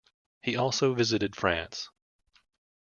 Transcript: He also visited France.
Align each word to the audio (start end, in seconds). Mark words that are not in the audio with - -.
He 0.41 0.55
also 0.55 0.95
visited 0.95 1.35
France. 1.35 1.91